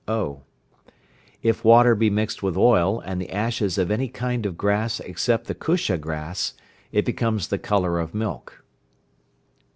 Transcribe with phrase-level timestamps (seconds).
[0.07, 0.41] (o).
[1.43, 5.45] If water be mixed with oil and the ashes of any kind of grass except
[5.45, 6.55] the kusha grass,
[6.91, 8.63] it becomes the colour of milk.